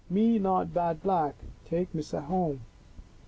[0.09, 1.35] Me not bad Black.
[1.63, 2.61] Take Missa home."